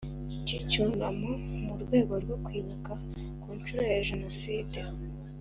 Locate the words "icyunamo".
0.59-1.31